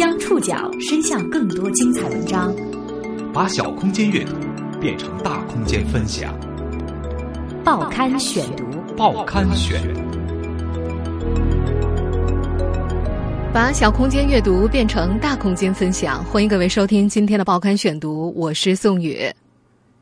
[0.00, 2.56] 将触角伸向更多精彩文章，
[3.34, 4.32] 把小空间阅读
[4.80, 6.34] 变成大空间分享。
[7.62, 8.64] 报刊选读，
[8.96, 9.78] 报刊选。
[13.52, 19.30] 把小空间阅读变成大空间分享，欢迎各位收听今天的报刊选读，我是宋宇。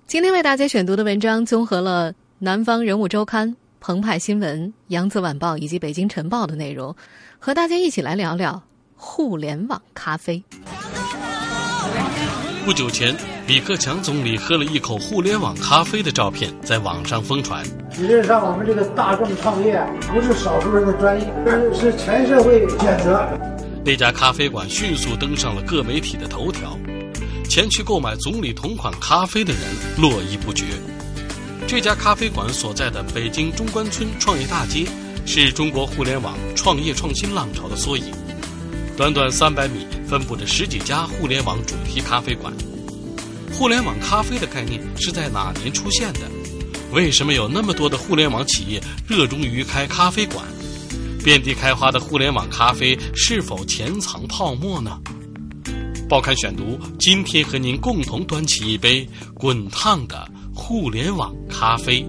[0.06, 6.94] 今天为大家选读的文章综合了《南方人物周刊》、澎湃新闻、《扬子晚报》以及《北京晨报》的内容，
[7.40, 8.62] 和大家一起来聊聊
[9.00, 10.42] 互联网咖啡。
[12.64, 13.16] 不久前，
[13.46, 17.64] 李克强总理喝了一口互联网咖啡的照片在网上疯传。
[17.96, 19.80] 理论上，我们这个大众创业
[20.12, 23.24] 不是少数人的专业，是是全社会选择。
[23.84, 26.76] 那家咖啡馆迅速登上了各媒体的头条，
[27.48, 29.62] 前去购买总理同款咖啡的人
[29.96, 30.64] 络绎不绝。
[31.68, 34.86] 这家咖啡馆所在的北京中关村创业大街，
[35.24, 38.12] 是中国互联网创业创新浪潮的缩影。
[38.98, 42.52] 短短三百米，分布着十几家互联网主题咖啡馆。
[43.52, 46.22] 互联网咖啡的概念是在哪年出现的？
[46.92, 50.44] 为什么有那么多的互联网企业热衷于开咖啡馆？
[51.22, 54.98] 遍地开花的互联网咖啡是否潜藏泡沫呢？
[56.08, 62.04] 报刊选读，今天和您共同端起一杯滚烫的互联网咖啡。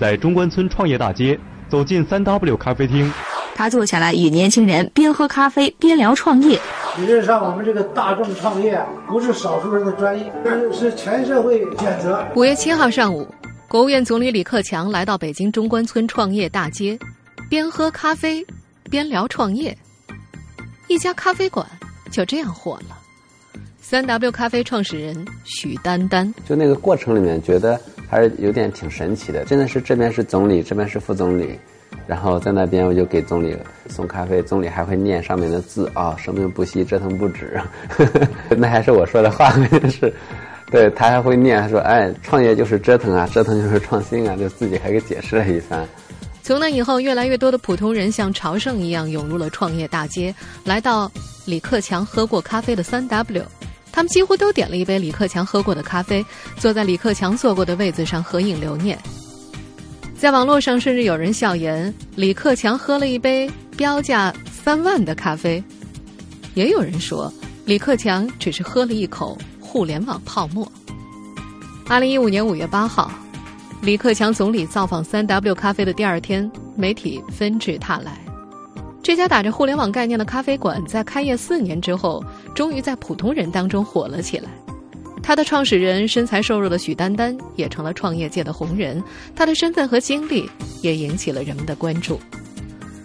[0.00, 1.38] 在中关村创业大街，
[1.70, 3.08] 走进三 W 咖啡厅。
[3.54, 6.60] 他坐下来与年轻人边喝咖啡边聊创业。
[6.98, 12.24] 理论上，我们这个大众创业不是少数人的专业，是是全社会选择。
[12.34, 13.26] 五月七号上午，
[13.68, 16.98] 国务院总理李克强来到北京中关村创业大街，
[17.48, 18.44] 边喝咖啡
[18.90, 19.76] 边聊创业。
[20.88, 21.66] 一家咖啡馆
[22.10, 22.98] 就这样火了。
[23.80, 29.44] 三 W 咖啡创始人许丹丹，就那个过程里面，觉得还是有点挺神奇的。
[29.44, 31.58] 真的是这边是总理，这边是副总理。
[32.06, 33.56] 然后在那边，我就给总理
[33.88, 37.58] 送咖啡，总理还会念上面的字啊，生命不息，折腾不止。
[38.56, 39.50] 那还是我说的话，
[39.90, 40.12] 是，
[40.70, 45.86] 对他还会念，他说：“哎，创业就是折腾啊，折腾就是创新啊。”就自己还给解释了一番。
[46.42, 51.10] 从那以后，越来越多的普通人像朝圣一样涌入了创业大街，来到
[51.46, 53.42] 李克强喝过咖啡的三 W，
[53.90, 56.22] 他们几乎都点了一杯李克强喝过的咖啡，
[56.58, 58.98] 坐在李克强坐过的位子上合影留念。
[60.24, 63.46] 在网络上，甚至有人笑言李克强喝了一杯
[63.76, 65.62] 标价三万的咖啡，
[66.54, 67.30] 也有人说
[67.66, 70.66] 李克强只是喝了一口互联网泡沫。
[71.86, 73.12] 二零一五年五月八号，
[73.82, 78.18] 李克强总理造访三 W 咖啡的第二天，媒体纷至沓来。
[79.02, 82.24] 这家打着互联网概念的咖啡馆，在开业四年之后，
[82.54, 84.48] 终于在普通人当中火了起来。
[85.26, 89.02] 他的创始人身材瘦弱的许丹丹也成了创业界的红人，
[89.34, 90.48] 他的身份和经历
[90.82, 92.20] 也引起了人们的关注。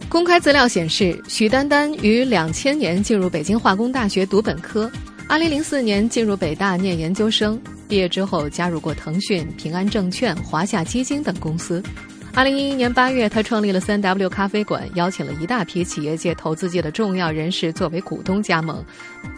[0.10, 4.92] 公开资料显示，许丹丹于两千年进入北京化工大学读本科，
[5.30, 7.58] 二零零四年进入北大念研究生，
[7.88, 11.82] 毕业之后加入过腾讯、平安证券、华夏基金等公司。
[12.36, 18.84] 二零一一年八月，他创立了三 W 咖啡馆，邀请了一大批企业界、投资界的重要人士作为股东加盟。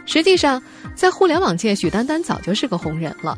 [0.05, 0.61] 实际上，
[0.93, 3.35] 在互联网界，许丹丹早就是个红人了。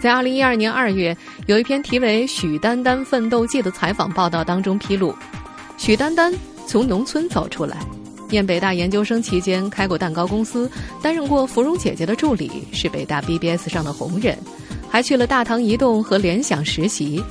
[0.00, 1.14] 在二零一二年二月，
[1.46, 5.14] 有一篇题为《许丹丹奋斗记》的采访报道当中披露，
[5.76, 6.32] 许丹丹
[6.66, 7.76] 从农村走出来，
[8.30, 10.70] 念北大研究生期间开过蛋糕公司，
[11.02, 14.38] 担任过芙蓉姐姐的助理，是北大 BBS 上的红人，
[14.88, 17.22] 还去了大唐移动和联想实习。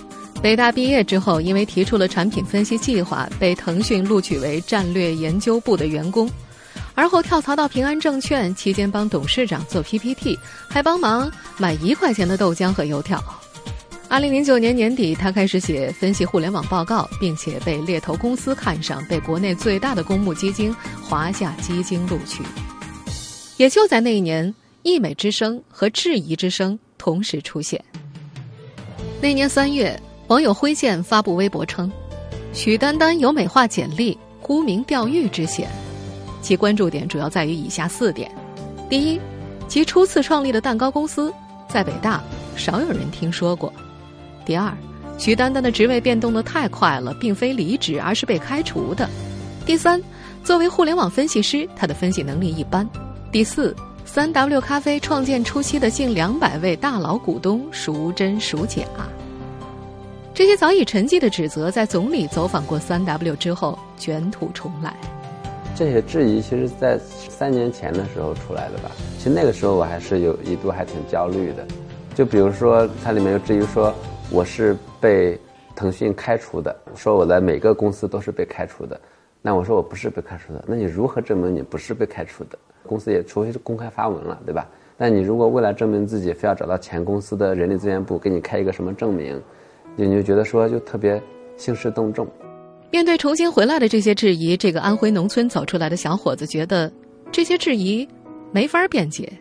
[0.41, 6.28] 北大毕业之后，因为提出了产品分析计划，被腾讯录取为战略研究部的员工。
[6.96, 10.38] 而后跳槽到平安证券，期间帮董事长做 PPT，
[10.68, 13.24] 还帮忙买一块钱的豆浆和油条。
[14.09, 22.44] 二零零九年年底，他开始写分析互联网报告，并且被猎头公司看上，被国内最大的公募基金华夏基金录取。
[23.58, 27.79] 也就在那一年，溢美之声和质疑之声同时出现。
[29.22, 30.02] 那年三月。
[30.31, 31.91] 网友辉剑发布微博称，
[32.53, 35.67] 许丹丹有美化简历、沽名钓誉之嫌，
[36.41, 38.33] 其关注点主要在于以下四点：
[38.89, 39.19] 第一，
[39.67, 41.33] 其初次创立的蛋糕公司
[41.67, 42.23] 在北大
[42.55, 43.69] 少有人听说过；
[44.45, 44.73] 第二，
[45.17, 49.05] 许丹丹的职位变动的太快了，并非离职，而是被开除的；
[49.66, 50.01] 第三，
[50.45, 52.87] 作为互联网分析师，他的分析能力一般；
[53.34, 53.75] 第四，
[54.05, 58.84] 三 W 咖啡创建初期的近两百位大佬股东孰真孰假。
[60.33, 64.95] 这些早已沉寂的指责，在总理走访过三 W 之后卷土重来。
[65.75, 68.89] 这些质疑，其实在三年前的时候出来的吧？
[69.17, 71.67] 其实那个时候我还是有一度还挺焦虑的。
[72.16, 73.93] 就比如说，它里面有质疑说
[74.31, 75.37] 我是被
[75.75, 78.99] 腾讯开除的，说我的每个公司都是被开除的。
[79.41, 82.57] 那我说我不是被开除的，那你如何证明你不是被开除的？
[82.87, 84.66] 公司也除非是公开发文了，对吧？
[84.97, 89.41] 但你如果为了证明自己，非要找到前公司的人力资源部给你开一个什么证明，
[90.07, 91.21] 你就觉得说就特别
[91.57, 92.27] 兴师动众。
[92.91, 96.91] 面对重新回来的这些质疑，这个安徽农村走出来的小伙子觉得
[97.31, 98.07] 这些质疑
[98.51, 99.31] 没法辩解。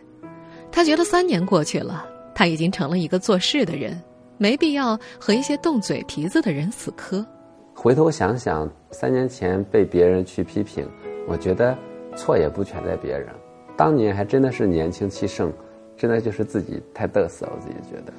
[0.71, 4.01] 他觉得三年过去了，他已经成了一个做事的人，
[4.37, 7.25] 没必要和一些动嘴皮子的人死磕。
[7.73, 10.87] 回头想想，三年前被别人去批评，
[11.27, 11.77] 我觉得
[12.15, 13.27] 错也不全在别人。
[13.75, 15.51] 当年还真的是年轻气盛，
[15.97, 17.49] 真的就是自己太嘚瑟。
[17.51, 18.13] 我自己觉得，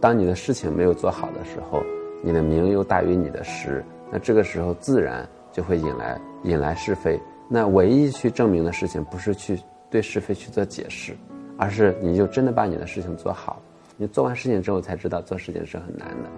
[0.00, 1.82] 当你的事情没有做好的时候，
[2.22, 7.20] 你的名又大于你的实，那这个时候自然就会引来引来是非。
[7.48, 9.58] 那唯一去证明的事情，不是去
[9.90, 11.16] 对是非去做解释。
[11.60, 13.60] 而是你就真的把你的事情做好，
[13.96, 16.30] 你做完事情之后才知道做事情是很难的。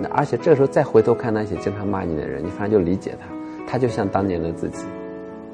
[0.00, 3.26] 那而且这个时候再回头看那些经常骂你的人，你反而就理解他，
[3.66, 4.84] 他就像当年的自己，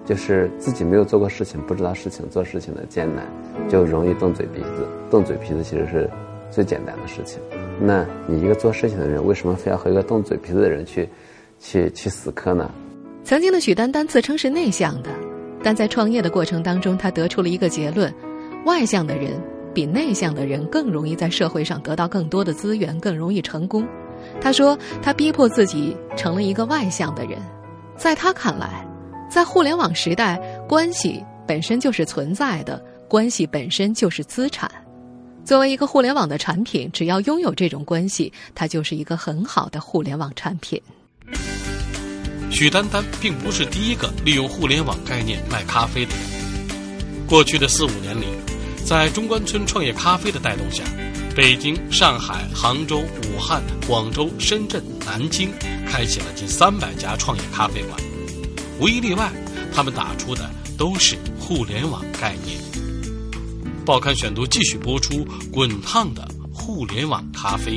[0.05, 3.25] 就是自己没有做过事情，不知道事情做事情的艰难，
[3.67, 4.87] 就容易动嘴皮子。
[5.11, 6.11] 动嘴皮子其实是
[6.51, 7.41] 最简单的事情。
[7.81, 11.09] 那你一个做事情的人，为什么非要和一个动嘴皮子的人去
[11.59, 12.71] 去去死磕呢？
[13.25, 15.11] 曾经的许丹丹自称是内向的，
[15.63, 18.13] 但在创业的过程当中，他得出了一个结论。
[18.65, 19.33] 外向的人
[19.75, 23.87] 比内向的人更容易在社会上得到更多的资源，更容易成功。
[24.41, 27.39] 他说：“他逼迫自己成了一个外向的人。”
[27.97, 28.87] 在他看来，
[29.31, 34.71] 在互联网时代，关系本身就是存在的，关系本身就是资产。
[35.45, 40.81] 作为一个互联网的产品，只要拥有这种关系，它就是一个很好的互联网产品。
[42.51, 48.25] 许丹丹并不是第一个利用互联网概念卖咖啡的人，过去的四五年里。
[48.87, 50.85] 在中关村创业咖啡的带动下，
[51.35, 55.51] 北京、上海、杭州、武汉、广州、深圳、南京
[55.87, 57.99] 开启了近三百家创业咖啡馆，
[58.79, 59.33] 无一例外，
[59.75, 62.74] 他们打出的都是互联网概念。
[63.85, 65.23] 报刊选读继续播出
[65.53, 67.77] 滚烫的互联网咖啡。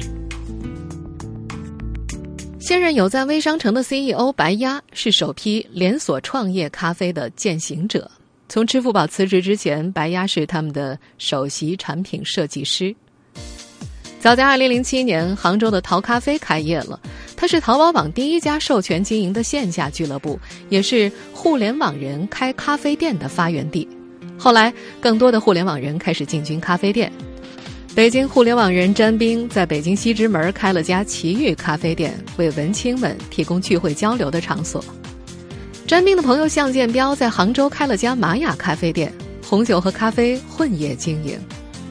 [2.61, 8.09] 现任有赞微商城的 CEO 白鸭是首批连锁创业咖啡的践行者。
[8.47, 12.95] 从支付宝辞职之前，白鸭是他们的首席产品设计师。
[14.21, 16.97] 早在2007年，杭州的淘咖啡开业了，
[17.35, 20.39] 它是淘宝网第一家授权经营的线下俱乐部，
[20.69, 23.85] 也是互联网人开咖啡店的发源地。
[24.37, 27.11] 后来，更多的互联网人开始进军咖啡店。
[27.95, 34.85] 北京互联网人詹冰在北京西直门开了家奇遇咖啡店，为文青们提供聚会交流的场所。
[35.87, 39.11] 詹斌的朋友向建彪在杭州开了家玛雅咖啡店，
[39.43, 41.39] 红酒和咖啡混业经营，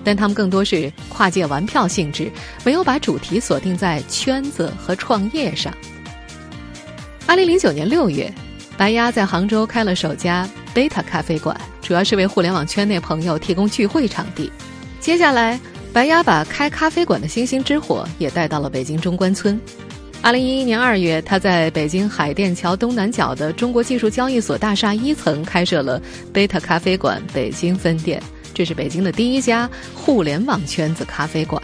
[0.05, 2.31] 但他们更多是跨界玩票性质，
[2.63, 5.75] 没有把主题锁定在圈子和创业上。
[7.27, 8.33] 二零零九年六月，
[8.77, 14.51] 白鸭在杭州开了首家贝塔咖啡馆，主要是为互联网圈内朋友提供聚会场地。
[14.99, 15.61] 接下来，
[15.93, 19.61] 白鸭把开咖啡馆的星星之火也带到了北京中关村。
[20.21, 26.03] 二零一一年二月，他在北京海淀桥东南角的中国技术交易所大厦一层开设了
[26.33, 28.21] 贝塔咖啡馆北京分店，
[28.53, 31.63] 这是北京的第一家互联网圈子咖啡馆。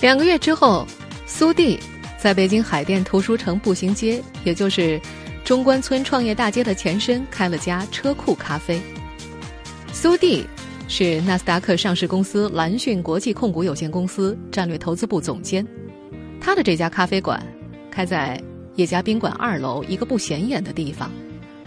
[0.00, 0.86] 两个月之后，
[1.26, 1.80] 苏弟
[2.16, 5.00] 在北京海淀图书城步行街，也就是
[5.50, 8.80] 中关村创业大街的前身，开了家车库咖啡。
[9.92, 10.46] 苏弟
[10.86, 15.66] 是纳斯达克上市公司蓝讯国际控股有限公司战略投资部总监。
[16.40, 17.44] 他的这家咖啡馆
[17.90, 18.40] 开在
[18.76, 21.10] 叶家宾馆二楼一个不显眼的地方，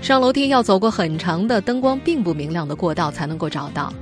[0.02, 3.94] 上楼梯要走过很长的、灯光并不明亮的过道才能够找到。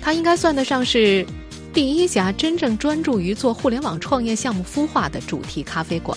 [0.00, 1.26] 他应该算得上是
[1.74, 6.16] 第一家真正专注于做互联网创业项目孵化的主题咖啡馆。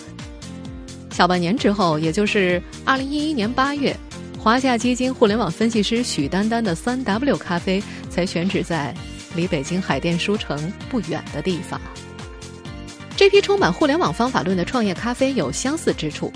[1.20, 3.94] 小半年之后，也就是二零一一年八月，
[4.38, 8.96] 华夏基金互联网分析师许丹丹的三 W 咖啡才选址在
[9.36, 11.78] 离北京海淀书城不远的地方。
[13.18, 16.32] 这批充满互联网方法论的创业咖啡有相似之处，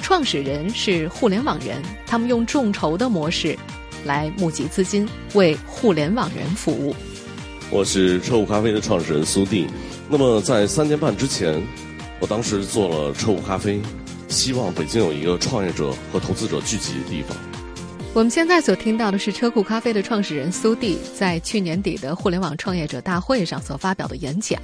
[0.00, 3.58] 创始人是互联网人，他们用众筹的模式
[4.04, 5.04] 来募集资金，
[5.34, 6.94] 为互联网人服务。
[7.72, 9.66] 我是车务咖啡的创始人苏定。
[10.08, 11.60] 那么在三年半之前，
[12.20, 13.80] 我当时做了车务咖啡，
[14.28, 17.36] 希望北京有一个创业者和投资者聚集的地方。
[18.14, 24.60] 我们现在所听到的是车库咖啡的创始人苏弟在去年底的互联网创业者大会上所发表的演讲。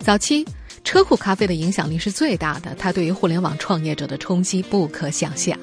[0.00, 0.46] 早期。
[0.84, 5.58] 车库咖啡的影响力是最大的，它对于互联网创业者的冲击不可想象。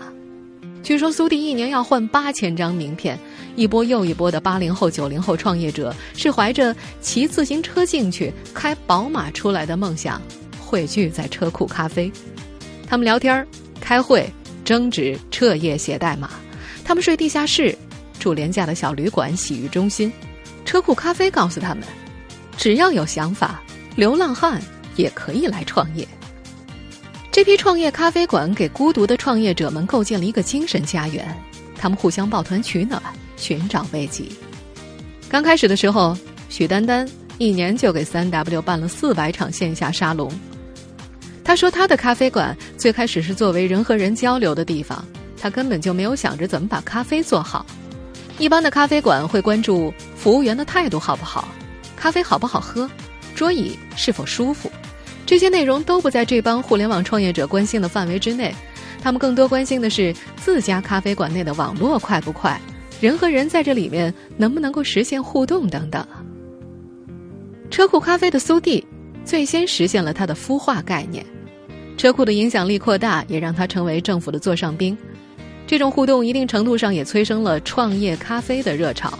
[0.84, 3.18] 据说苏迪一年要换八千张名片，
[3.56, 10.22] 一波又一波的八零后、九零后创业者是怀着骑自行车进去、开宝马出来的梦想，
[10.60, 12.12] 汇聚在车库咖啡。
[12.94, 13.44] 他们聊天、
[13.82, 14.32] 开会、
[14.64, 16.30] 争执、彻夜写代码，
[16.86, 17.76] 他们睡地下室。
[18.20, 20.14] 住廉价的小旅馆、洗浴中心。
[20.64, 21.84] 车库咖啡告诉他们，
[22.56, 23.64] 只要有想法，
[23.96, 24.62] 流浪汉
[24.96, 26.08] 也可以来创业。
[27.32, 31.36] 这批创业咖啡馆给孤独的创业者们构建了一个精神家园，
[31.76, 33.02] 他们互相抱团取暖，
[33.38, 34.26] 寻找慰藉。
[35.28, 36.16] 刚开始的时候，
[36.48, 37.10] 许丹丹
[37.40, 40.32] 一年就给三 W 办了四百场线下沙龙。
[41.44, 45.06] 他说，他的咖啡馆最开始是作为人和人交流的地方，
[45.38, 47.66] 他根本就没有想着怎么把咖啡做好。
[48.40, 51.48] 一般的咖啡馆会关注服务员的态度好不好，
[51.96, 52.90] 咖啡好不好喝，
[53.36, 54.72] 桌椅是否舒服。
[55.26, 58.54] 这些内容都不在这帮互联网创业者关心的范围之内，
[59.02, 62.60] 他们更多关心的是自家咖啡馆内的网络快不快，
[63.00, 66.06] 人和人在这里面能不能够实现互动等等。
[67.70, 68.86] 车库咖啡的苏弟
[69.26, 71.26] 最先实现了它的孵化概念，
[71.98, 74.98] 车库的影响力扩大，也让它成为政府的座上宾。
[75.66, 79.18] 这种互动一定程度上也催生了创业咖啡的热潮，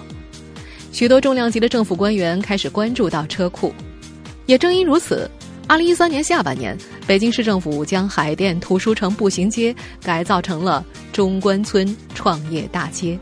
[0.92, 3.74] 许多重量级的政府官员开始关注到车库，
[4.46, 5.30] 也正因如此。
[5.66, 13.18] 二零一三年下半年，北京市政府将海淀图书城步行街改造成了中关村创业大街。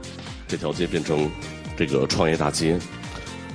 [0.48, 1.30] 这条街变成
[1.78, 2.78] 这个创业大街。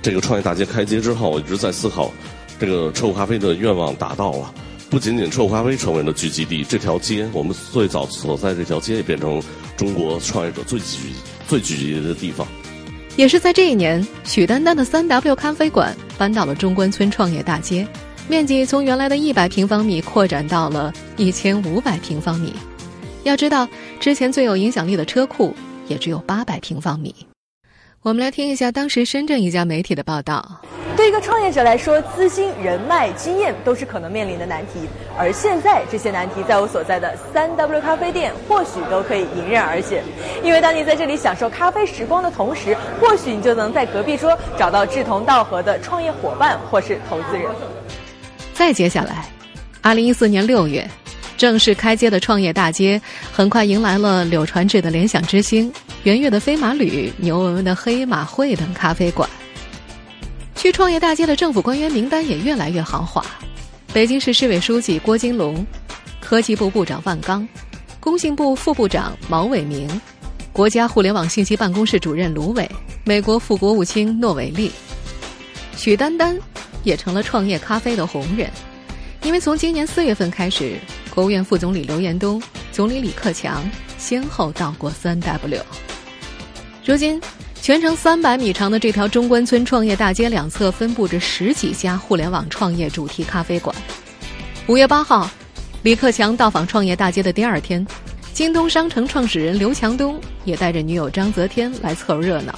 [0.00, 2.12] 这个创业大街开街之后，我一直在思考，
[2.58, 4.52] 这个车库咖啡的愿望达到了。
[4.88, 9.42] 不仅仅车库咖啡成为了聚集地，这条街，我们最早所在这条街也变成
[9.76, 11.12] 中国创业者最聚
[11.48, 12.46] 最聚集的地方。
[13.16, 17.86] 也是在这一年，许丹丹的三 W 咖啡馆搬到了中关村创业大街。
[18.28, 22.52] 面积从原来的一百平方米扩展到了一千五百平方米。
[23.22, 25.54] 要知道，之前最有影响力的车库
[25.88, 27.14] 也只有八百平方米。
[28.06, 30.60] 我们来听一下当时深圳一家媒体的报道。
[30.96, 34.74] 对一个创业者来说，资金、人脉、经验都是可能面临的难题。
[35.18, 40.04] 而现在，这些难题在我所在的三 W 咖啡店或许都可以迎刃而解。
[40.44, 47.50] 因为当你在这里享受咖啡时光的同时，或许你就能在隔壁桌找到志同道合的创业伙伴或是投资人。
[48.54, 49.26] 再接下来，
[49.82, 50.88] 二零一四年六月，
[51.36, 55.72] 正式开街的创业大街，很快迎来了柳传志的联想之星、
[56.06, 59.28] 圆月的飞马旅、牛文文的黑马会等咖啡馆。
[60.54, 63.26] 去创业大街的政府官员名单也越来越豪华：
[63.92, 65.66] 北京市市委书记郭金龙、
[66.20, 67.46] 科技部部长万钢、
[67.98, 70.00] 工信部副部长毛伟明、
[70.52, 72.70] 国家互联网信息办公室主任卢伟、
[73.02, 74.70] 美国副国务卿诺伟利、
[75.76, 76.38] 许丹丹。
[76.84, 78.48] 也成了创业咖啡的红人，
[79.24, 80.78] 因为从今年四月份开始，
[81.12, 85.60] 国务院副总理刘延东、总理李克强先后到过三 W。
[86.86, 87.20] 如今，
[87.60, 93.74] 全程三百米长的这条中关村创业大街两侧分布着十几家互联网创业主题咖啡馆。
[94.68, 95.28] 五月八号，
[95.82, 97.84] 李克强到访创业大街的第二天，
[98.32, 102.56] 京东商城创始人刘强东也带着女友张泽天来凑热闹。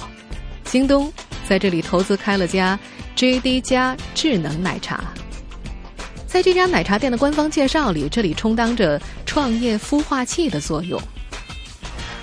[0.63, 1.11] 京东
[1.47, 2.77] 在这里投资开了家。
[3.17, 5.03] JD 加智能奶茶，
[6.25, 11.01] 在这家奶茶店的官方介绍里，这里充当着创业孵化器的作用。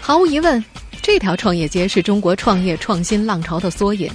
[0.00, 0.64] 毫无疑问，
[1.06, 4.10] 这条创业街是中国创业创新浪潮的缩影。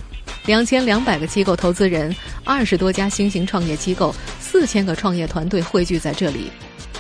[0.45, 6.51] 两千两百个机构投资人，二十多家新型创业机构，四千个创业团队汇聚在这里，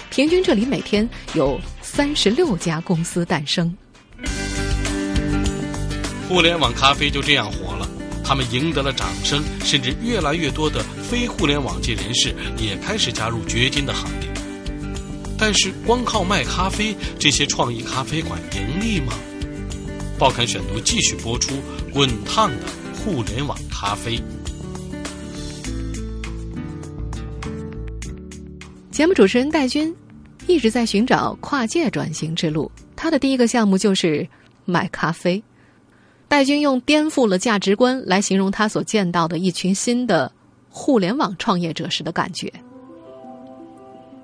[0.09, 3.75] 平均这里每天有三十六家公司诞生。
[6.29, 7.85] 互联网咖啡就这样火了。
[8.23, 14.29] 他们赢得了掌声，甚至越来越多的非互联网界人士也开始加入掘金的行列。
[15.37, 19.11] 但是，光靠卖咖啡，这些创意咖啡馆盈利吗？
[20.21, 21.55] 报刊选读继续播出：
[21.91, 24.21] 滚烫的互联网咖啡。
[28.91, 29.91] 节目主持人戴军
[30.45, 34.27] 一直在寻找跨界转型之路，他的第一个项目就是
[34.63, 35.41] 卖咖啡。
[36.27, 40.31] 戴军用颠覆了价值观来形容他所见到的一群新的
[40.69, 42.53] 互联网创业者时的感觉。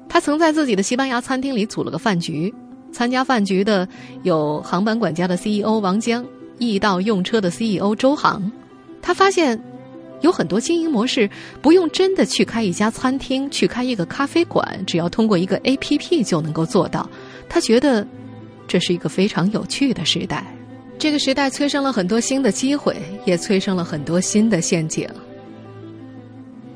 [0.08, 2.54] 他曾在自己的西班牙餐厅里组了个饭局，
[2.92, 3.88] 参加饭局的
[4.24, 6.26] 有航班管家的 CEO 王江、
[6.58, 8.52] 易到用车的 CEO 周航。
[9.02, 9.62] 他发现
[10.22, 11.30] 有很多经营模式
[11.62, 17.08] 不用真的去开一家餐厅、去开一个咖啡馆，只要通过一个 APP 就能够做到。
[17.48, 18.06] 他觉得
[18.68, 20.46] 这是一个非常有趣的时代。
[20.98, 25.08] 这个时代催生了很多新的机会，也催生了很多新的陷阱。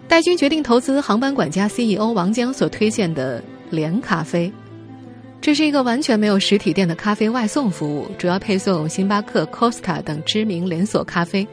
[0.08, 4.52] 戴军决定投资航班管家 CEO 王江所推荐的连咖啡，
[5.42, 11.48] 这是一个完全没有实体店的咖啡外送服务，主要配送星巴克、Costa 等知名连锁咖啡。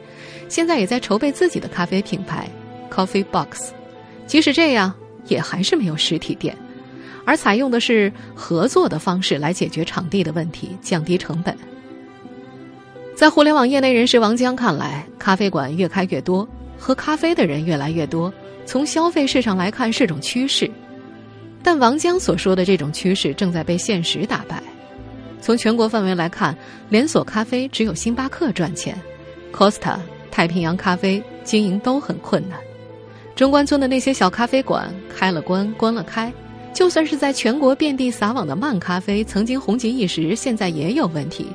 [0.47, 2.47] 现在也在筹备自己的咖啡品牌
[2.91, 3.71] Coffee Box。
[4.27, 4.93] 即使这样，
[5.25, 6.55] 也还是没有实体店，
[7.25, 11.57] 而采用的是合作的方式来解决场地的问题，降低成本。
[13.15, 18.31] 在互联网业内人士王江看来，咖啡馆越开越多，喝咖啡的人越来越多，
[18.67, 20.69] 从消费市场来看是种趋势。
[21.71, 24.59] 但王江所说的这种趋势正在被现实打败。
[25.39, 26.57] 从全国范围来看，
[26.89, 28.99] 连锁咖啡只有星巴克赚钱
[29.53, 29.99] ，Costa、
[30.31, 32.57] 太平洋咖啡经营都很困难。
[33.35, 36.33] 中关村的那些小咖啡馆开了关，关了开。
[36.73, 41.45] 就算是在全国遍地撒网的慢咖啡，曾经红极一时，现在也有问题。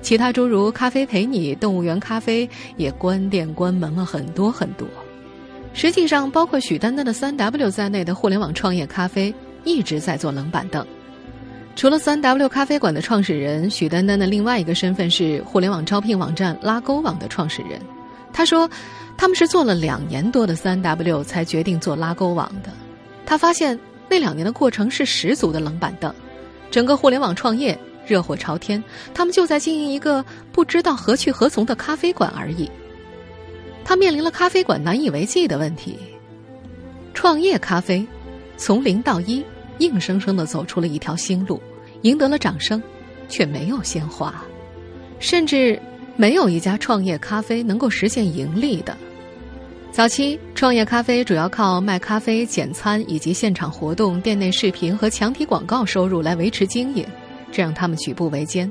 [0.00, 4.86] 其他诸如咖啡陪你、动物园咖啡也关店关门了很多很多。
[5.72, 9.34] 实际上，包括许丹丹的三 W 在内的互联网创业咖啡
[9.64, 10.86] 一直在坐冷板凳。
[11.74, 17.80] 除了三 W 咖啡馆的创始人许丹丹的另外一个身份是互联网招聘网站拉勾网的创始人。
[18.32, 18.70] 他说，
[19.16, 22.70] 他们是做了两年多的三 W 才决定做拉勾网的。
[23.26, 23.78] 他发现。
[24.06, 26.14] 那两年的过程是十足的冷板凳，
[26.70, 28.80] 整个互联网创业热火朝天，
[29.14, 32.70] 他们就在经营一个不知道何去何从的咖啡馆而已。
[33.82, 35.98] 他面临了咖啡馆难以为继的问题。
[37.14, 38.06] 创业咖啡
[38.58, 39.42] 从零到一，
[39.78, 41.60] 硬生生的走出了一条新路，
[42.02, 42.82] 赢得了掌声，
[43.28, 44.44] 却没有鲜花，
[45.18, 45.80] 甚至
[46.16, 48.96] 没有一家创业咖啡能够实现盈利的。
[49.90, 57.06] 早期创业咖啡主要靠卖咖啡、简餐以及现场活动、店内视频和墙体广告收入来维持经营，
[57.52, 58.70] 这让他们举步维艰。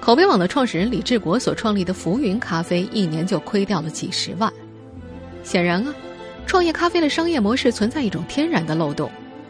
[0.00, 4.52] 口碑网的创始人李志国所创立的浮云咖啡一年就亏掉了几十万。
[5.44, 5.94] 显然啊，
[6.46, 9.08] 创业咖啡的商业模式存在一种天然的漏洞：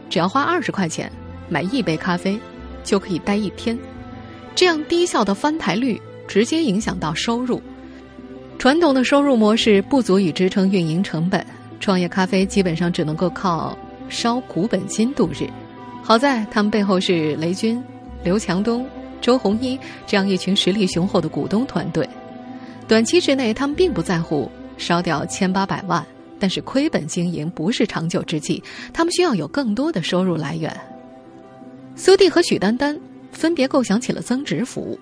[0.09, 1.11] 只要花二十块钱
[1.49, 2.39] 买一杯咖啡，
[2.83, 3.77] 就可以待一天。
[4.55, 7.61] 这样低效的翻台率直接影响到收入。
[8.59, 11.45] 传统的收入模式不足以支撑运营成本，
[11.79, 15.47] 创业咖啡基本上只能够靠烧股本金度日。
[16.03, 17.83] 好在他们背后是雷军、
[18.23, 18.85] 刘强东、
[19.19, 22.07] 周鸿祎这样一群实力雄厚的股东团队。
[22.87, 26.05] 短期之内，他们并不在乎烧掉千八百万，
[26.39, 30.75] 但是亏本经营不是长久之计，他们需要有更多的收入来源。
[31.95, 32.99] 苏弟和许丹丹
[33.31, 34.99] 分别构想起了增值服务。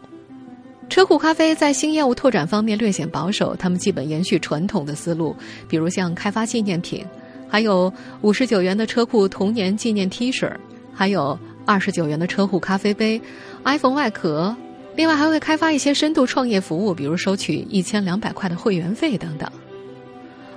[0.89, 5.33] 车库咖啡在新业务拓展方面略显保守，他们基本延续传统的思路，
[5.69, 7.05] 比如像开发纪念品，
[7.47, 7.91] 还有
[8.21, 10.51] 五十九元的车库童年纪念 T 恤，
[10.93, 13.21] 还有二十九元的车库咖啡杯、
[13.63, 14.53] iPhone 外壳，
[14.97, 19.49] 另外还会开发一些深度创业服务，比如收取一千两百块的会员费等等。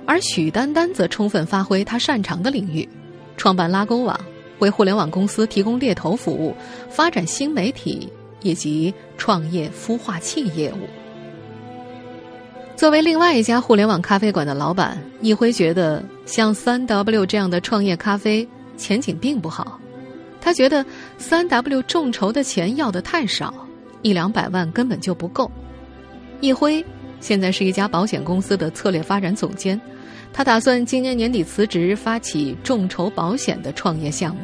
[0.05, 2.87] 而许丹丹则充分发挥他擅长的领域，
[3.37, 4.19] 创办拉勾网，
[4.59, 6.55] 为互联网公司提供猎头服务，
[6.89, 8.09] 发展新媒体。
[8.41, 10.87] 以及创业孵化器业务。
[12.75, 19.79] 作为另外一家互联网咖啡馆的老板，易辉觉得像三 W 这样的创业咖啡前景并不好。
[20.39, 20.85] 他觉得
[21.17, 23.51] 三 W 众筹的钱要的太少，
[24.03, 25.49] 一两百万根本就不够。
[26.39, 26.85] 易辉
[27.19, 29.81] 现在是一家保险公司的策略发展总监，
[30.37, 34.41] 他打算今年年底辞职，发起众筹保险的创业项目。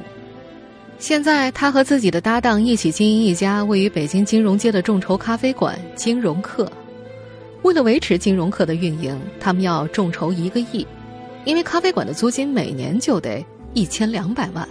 [0.97, 6.71] 现在，他和自己的搭档一起经营一家位于北京金融街的众筹咖啡馆“金融客”。
[7.63, 10.87] 为了维持金融客的运营，他们要众筹一个亿，
[11.43, 14.65] 因为咖啡馆的租金每年就得一千两百万。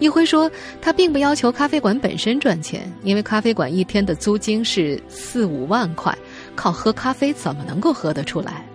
[0.00, 0.50] 一辉说，
[0.82, 6.12] 他并不要求咖啡馆本身赚钱，因为咖啡馆一天的租金是四五万块，
[6.56, 8.66] 靠喝咖啡怎么能够喝得出来？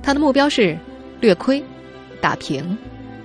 [0.00, 0.76] 他的目标是
[1.22, 1.62] 略亏，
[2.20, 2.76] 打平。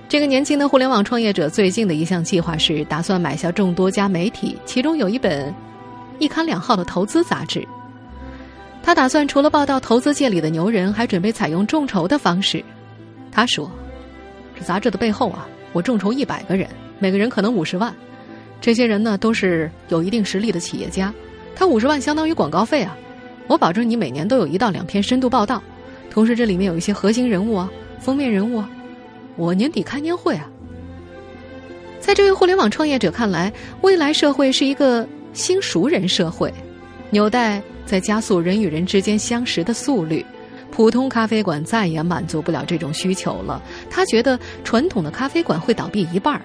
[0.08, 5.52] 这个年轻的互联网创业者最近的一项计划是打算买下众多家媒体，其中有一本
[6.20, 7.66] 一刊两号的投资杂志。
[8.84, 12.64] 他打算除了报道投资界里的牛人，还准备采用众筹的方式。
[13.32, 13.68] 他说
[14.56, 16.68] ：“这杂志的背后啊，我众筹一百个人，
[17.00, 17.92] 每个人可能五十万。
[18.60, 21.12] 这些人呢，都是有一定实力的企业家。
[21.56, 22.96] 他五十万相当于广告费啊！
[23.48, 25.60] 我保证你每年都有一到两篇深度报道，
[26.10, 28.64] 同时这里面有一些核心人物啊，封面人物。”
[29.36, 30.48] 我年底开年会啊！
[32.00, 36.52] 在这位互联网创业者看来，未来社会是一个新熟人社会，
[37.10, 40.26] 纽带在加速人与人之间相识的速率。
[40.72, 43.62] 普通咖啡馆再也满足不了这种需求了。
[43.88, 46.42] 他觉得传统的咖啡馆会倒闭一半儿，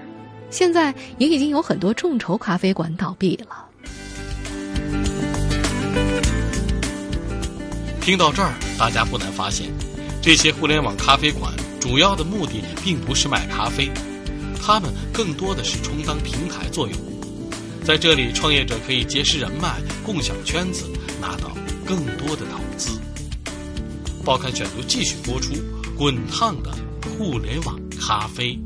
[0.51, 3.65] 现在也已经有很多众筹咖啡馆倒闭了。
[7.99, 9.67] 听到这儿，大家不难发现，
[10.23, 11.51] 这些互联网咖啡馆。
[11.81, 13.91] 主要的目的并不是卖咖啡，
[14.57, 16.97] 他们更多的是充当平台作用。
[17.83, 20.85] 在这里，创业者可以结识人脉、共享圈子，
[21.19, 21.51] 拿到
[21.85, 22.97] 更多的投资。
[24.23, 25.51] 报刊选读继续播出：
[25.97, 28.57] 滚烫的互联网咖啡。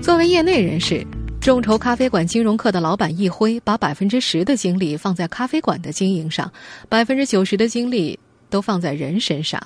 [0.00, 1.06] 作为业内人士，
[1.38, 6.50] 众筹咖啡馆金融课的老板易辉，把百分之十的精力放在咖啡馆的经营上，
[6.88, 9.60] 百分之九十的精力都放在人身上。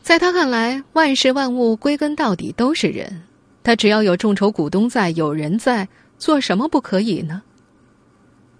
[0.00, 3.22] 在他看来，万事万物归根到底都是人。
[3.62, 7.42] 他只要有众筹股东在，有人在，做什么不可以呢？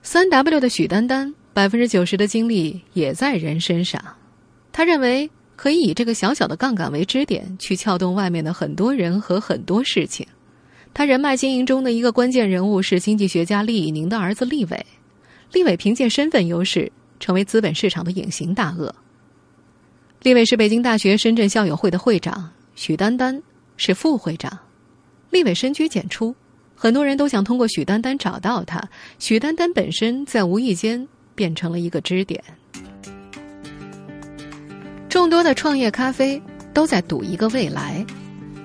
[0.02, 4.00] 三 W 的许丹丹，百分之九十的精力也在人身上。
[4.70, 10.26] 他认为可以以这个小小的杠杆为支点，去撬动外面的很多人和很多事情。
[10.94, 14.86] 他人脉经营中的一个关键人物是经济学家厉以宁的儿子厉伟。
[15.52, 18.92] 厉伟凭借身份优势，成为资本市场的隐形大鳄。
[20.22, 23.40] 立伟是北京大学深圳校友会的会长，许丹丹
[23.76, 24.58] 是副会长。
[25.30, 26.34] 立伟深居简出，
[26.74, 28.82] 很多人都想通过许丹丹找到他。
[29.20, 31.06] 许丹丹本身在无意间
[31.36, 32.42] 变成了一个支点。
[35.08, 36.42] 众多的创业咖啡
[36.74, 38.04] 都在赌一个未来。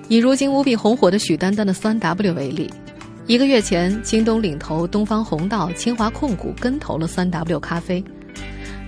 [0.08, 2.68] 以如今无比红火的许丹丹的三 W 为例，
[3.28, 8.02] 一个月前，京东领投、东方红道、清华控股跟投了三 W 咖啡，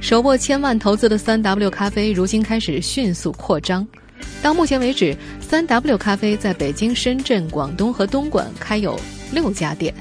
[0.00, 3.86] 手握千万投资的三 W 咖啡，如今开始迅速扩张。
[4.42, 8.98] 到目前为止，三 W 咖啡在北京、深圳、广东和东莞开有
[9.30, 9.94] 六家店。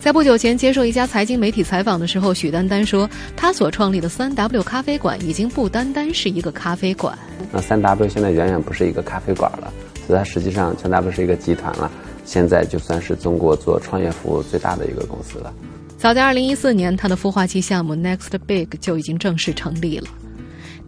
[0.00, 7.18] 在不久前接受一家财经媒体采访的时候，许丹丹说，他所创立的三 W 咖啡馆已经不单单是一个咖啡馆。
[7.50, 9.72] 那三 W 现在远远不是一个咖啡馆了。
[10.06, 11.90] 所以它实际上全 W 是一个集团了，
[12.24, 15.52] 现在就算是中国做创业服务最大的一个公司了。
[16.00, 20.08] 早在2014年，他的孵化器项目 Next Big 就已经正式成立了。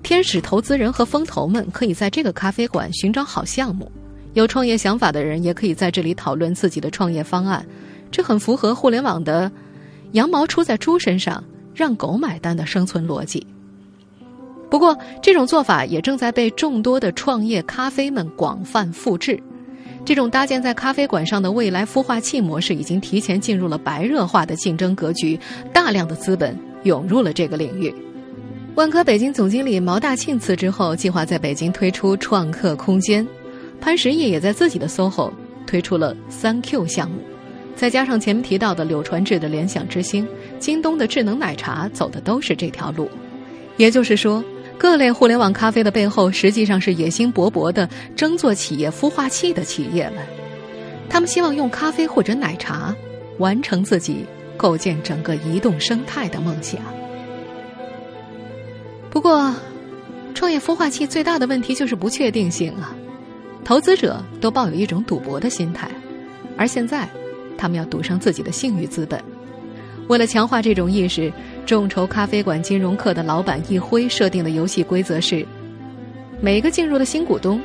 [0.03, 3.93] 天使投资人和风投们可以在这个咖啡馆寻找好项目，
[4.33, 7.63] 有创业想法的人也可以在这里讨论自己的创业方案。
[8.11, 9.53] 这很符合互联网的
[10.13, 11.45] “羊毛出在猪身上，
[11.75, 13.47] 让狗买单”的生存逻辑。
[14.71, 19.39] 不过，这种做法也正在被众多的创业咖啡们广泛复制。
[20.05, 25.39] 这种搭建在咖啡馆上的未来孵化器模式，已经提前进入了白热化的竞争格局，
[25.73, 27.95] 大量的资本涌入了这个领域。
[28.75, 33.27] 万科北京总经理毛大庆辞职后，计划在北京推出创客空间。
[33.81, 35.33] 潘石屹也在自己的 SOHO
[35.67, 37.19] 推出了三 Q 项目。
[37.77, 40.27] 再加上前面提到的柳传志的联想之星、
[40.59, 43.09] 京东的智能奶茶，走的都是这条路。
[43.77, 44.43] 也就是说。
[44.83, 50.17] 各类互联网咖啡的背后，实际上是野心勃勃的争做企业孵化器的企业们。
[51.09, 52.93] 他们希望用咖啡或者奶茶，
[53.39, 56.81] 完成自己构建整个移动生态的梦想。
[59.09, 59.55] 不过，
[60.35, 62.93] 创业孵化器最大的问题就是不确定性啊！
[63.65, 65.89] 投资者都抱有一种赌博的心态，
[66.57, 67.09] 而现在，
[67.57, 69.23] 他们要赌上自己的信誉资本。
[70.09, 71.33] 为了强化这种意识。
[71.65, 75.47] 众筹咖啡馆金融课的老板易辉设定的游戏规则是：
[76.41, 77.61] 每个进入的新股东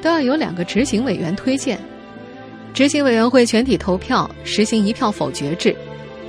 [0.00, 1.78] 都要有两个执行委员推荐，
[2.74, 5.74] 执行委员会全体投票，实行一票否决制。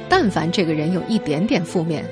[0.07, 2.05] 但凡这个人有一点点负面，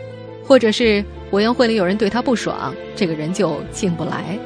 [0.43, 4.37] 或者是委员会里有人对他不爽，这个人就进不来。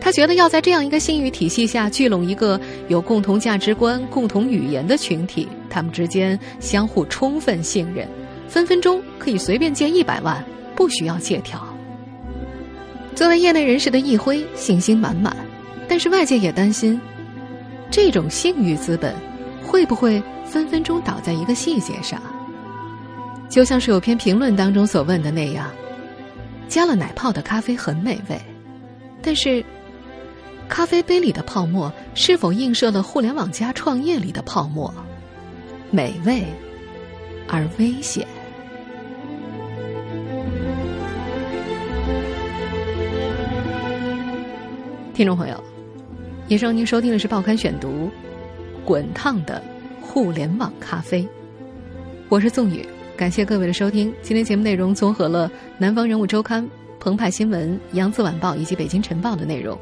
[0.00, 8.08] 他觉得要在这样一个信誉体系下聚拢一个有共同价值观、共同语言的群体，他们之间相互充分信任。
[8.50, 11.64] 分分钟可以随便借一百万，不需要借条。
[13.14, 15.36] 作为业内人士的易辉信心满满，
[15.88, 17.00] 但是外界也担心，
[17.92, 19.14] 这种信誉资本
[19.62, 22.20] 会不会分分钟倒在一个细节上？
[23.48, 25.70] 就像是有篇评论当中所问的那样：
[26.66, 28.40] 加了奶泡的咖啡很美味，
[29.22, 29.64] 但是
[30.68, 34.92] 咖啡杯里的泡沫是否映射了互联网加创业里的泡沫？
[35.92, 36.44] 美味
[37.46, 38.26] 而危险。
[45.20, 45.64] 听众朋友，
[46.48, 47.88] 以上您收听的是《报刊选读》，
[48.86, 49.62] 滚烫的
[50.00, 51.28] 互联网咖啡。
[52.30, 52.82] 我是宋宇，
[53.18, 54.10] 感谢各位的收听。
[54.22, 56.64] 今天节目内容综合了《南方人物周刊》、
[56.98, 59.78] 澎湃新闻、扬子晚报以及北京晨报的内容。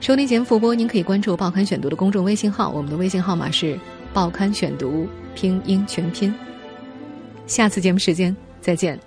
[0.00, 3.74] 收听节目复播，您可以关注《报刊选读》的公众微信号，我们的微信号码是
[4.14, 5.04] 《报刊选读》
[5.34, 6.34] 拼音全拼。
[7.46, 8.98] 下次节目时间再见。